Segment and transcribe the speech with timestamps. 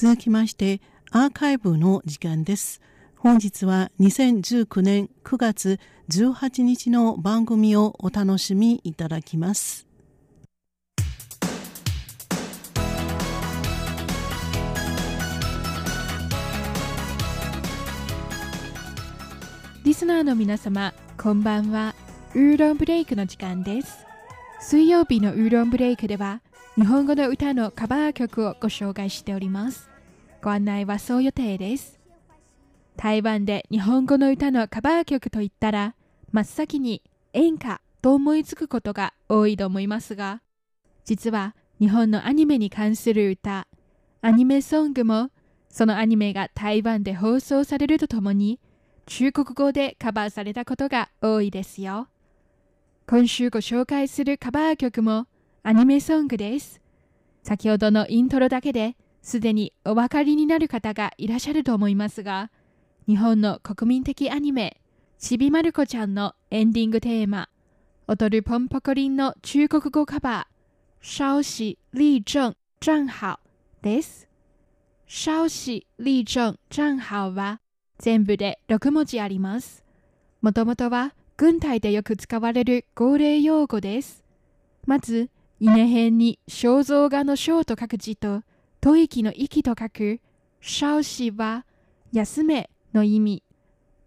[0.00, 2.80] 続きましてアーカイブの時間です。
[3.16, 9.88] 本日は2019年9月18日の番組をお楽しみいただきます。
[19.84, 21.96] リスナーの皆様こんばんは。
[22.36, 24.06] ウーロンブレイクの時間です。
[24.60, 26.40] 水曜日のウーロンブレイクでは
[26.76, 29.87] 日本語の歌のカバー曲をご紹介しております。
[30.42, 31.98] ご案内はそう予定です。
[32.96, 35.94] 台湾で日本語の歌のカバー曲といったら、
[36.30, 37.02] 真っ先に
[37.32, 40.42] 演歌と思いつくことが多いと思いますが、
[41.04, 43.66] 実は日本のアニメに関する歌、
[44.20, 45.30] アニメソングも、
[45.68, 48.60] そのアニメが台湾で放送されるとともに、
[49.06, 52.08] 中国語でカバーされたことが多いですよ。
[53.06, 55.26] 今週ご紹介するカバー曲も
[55.62, 56.80] アニメソングです。
[57.42, 58.96] 先ほどのイントロだけで
[59.28, 62.50] すでにお分かりになる方がいらっしゃると思いますが、
[63.06, 64.80] 日本の国民的アニメ、
[65.18, 67.50] ちびまる子ちゃんのエンディングテーマ、
[68.06, 73.38] 踊るポンポコリンの中国語カバー、稍息立正正好
[73.82, 74.26] です。
[75.06, 77.60] 稍息立正正好は
[77.98, 79.84] 全部で6文字あります。
[80.40, 84.24] もともとは軍隊でよく使われる号令用語です。
[84.86, 85.28] まず、
[85.60, 88.42] 稲辺に肖像画の章と書く字と、
[88.80, 90.20] 吐息の息と書く、
[90.60, 91.66] 稍息は、
[92.12, 93.42] 休めの意味。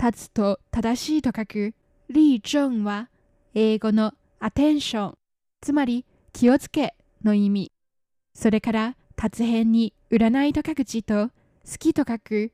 [0.00, 1.74] 立つと正しいと書く、
[2.10, 3.08] 立正は、
[3.54, 5.18] 英語のアテンション、
[5.60, 6.94] つまり気をつけ
[7.24, 7.72] の意味。
[8.34, 12.52] それから、立つ辺に占いと書く字と、好きと書く、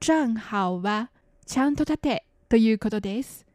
[0.00, 1.10] 正好は、
[1.46, 3.46] ちゃんと立てということです。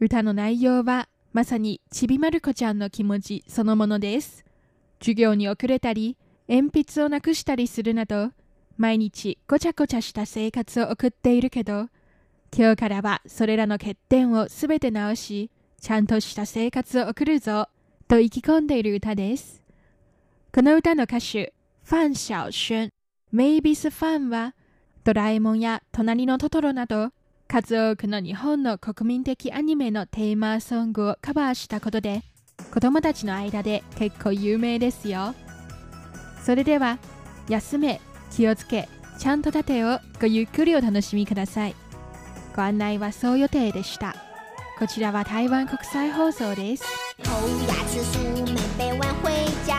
[0.00, 4.44] 歌の内容は、まさにちびまる子ちゃんの気持ちそのものです。
[5.00, 6.16] 授業に遅れたり、
[6.48, 8.32] 鉛筆をなくしたりするなど、
[8.76, 11.88] 毎日ごちゃごちゃした生活を送っているけど、
[12.56, 17.68] 今日からはそれらの欠点をすべて直し、ちゃんとした生活を送るぞ、
[18.08, 19.62] と意気込んでいる歌です。
[20.52, 22.90] この歌の歌手、ファン・シャオシュン、
[23.32, 24.54] メイビス・ファンは、
[25.02, 27.10] ドラえもんや隣のトトロなど、
[27.48, 32.22] 数多くの日本の国民的アニメのテーマソングをカバーしたことで、
[32.72, 35.34] 子供たちの間で結構有名ですよ。
[36.44, 36.98] それでは
[37.48, 38.88] 休め気をつけ
[39.18, 41.74] ちゃんと立てをごゆっくりお楽しみください。
[42.54, 44.14] ご案内はそう予定でした。
[44.78, 46.84] こちらは台湾国際放送です。
[47.22, 47.30] 偷
[47.66, 49.32] 牙吃素没被晚回
[49.66, 49.74] 家。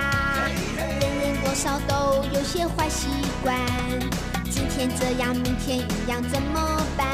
[1.00, 3.08] 人人多少都有些坏习
[3.44, 3.56] 惯
[4.50, 7.08] 今天这样明天一样怎么办？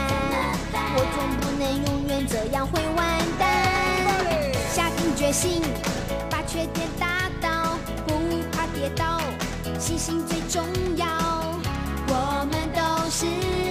[0.95, 3.41] 我总不能永远这样会完蛋。
[4.71, 5.61] 下定决心
[6.29, 7.20] 把缺点打
[9.91, 10.63] 细心最重
[10.95, 11.05] 要，
[12.07, 12.79] 我们都
[13.09, 13.25] 是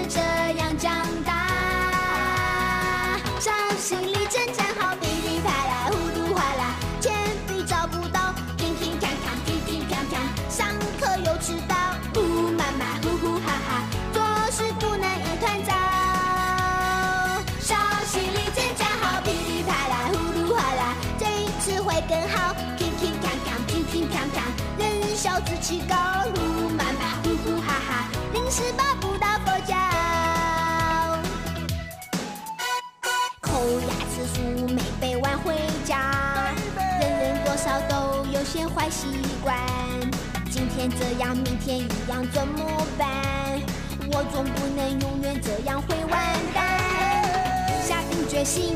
[0.06, 0.20] 这
[0.58, 0.92] 样长
[1.24, 1.32] 大。
[3.40, 7.10] 小心立正站好，噼里啪啦，呼噜哗啦，铅
[7.48, 10.20] 笔找不到，乒乒乓乓，乒乒乓乓，
[10.54, 10.68] 上
[11.00, 11.74] 课又迟到，
[12.12, 12.20] 呼
[12.52, 15.72] 妈妈，呼呼哈哈，做事不能一团糟。
[17.60, 24.89] 小心立正站好，噼里啪啦，呼噜哗啦，这一次会更好，乒乒乓乓，乒乒乓乓。
[25.22, 25.94] 小子气高，
[26.34, 29.76] 路漫漫，呼呼哈哈，临时抱不到佛脚。
[33.42, 34.40] 抠牙吃素，
[34.74, 35.54] 没被晚回
[35.84, 36.54] 家。
[36.74, 39.08] 人人多少都有些坏习
[39.42, 39.54] 惯。
[40.50, 42.64] 今天这样，明天一样，怎么
[42.96, 43.60] 办？
[44.10, 46.80] 我总不能永远这样会完蛋。
[47.84, 48.74] 下定决心，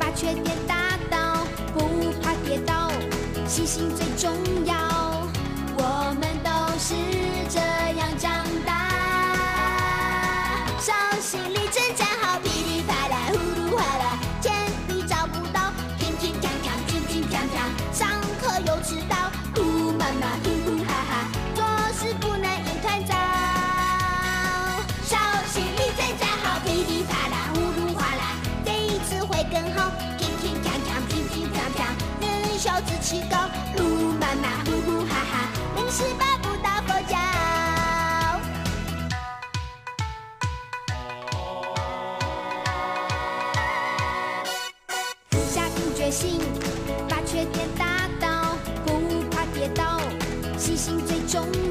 [0.00, 1.44] 把缺点打倒，
[1.74, 2.90] 不怕跌倒，
[3.46, 4.32] 细心最重
[4.64, 4.95] 要。
[18.86, 19.16] 迟到，
[19.56, 21.26] 呼妈妈，呼呼哈哈，
[21.56, 21.64] 做
[21.98, 23.14] 事不能一团糟。
[25.02, 25.18] 小
[25.48, 28.22] 心立正站好，噼里啪啦，呼噜哗啦，
[28.64, 31.80] 这一次会更好，乒乒乓乓，乒乒乓乓，
[32.20, 33.36] 人小志气高，
[33.76, 35.50] 路漫漫，呼呼哈哈。
[35.90, 37.16] 是拔不到佛脚。
[45.48, 46.38] 下定决心，
[47.08, 47.66] 把缺点
[50.66, 51.65] 信心最重要。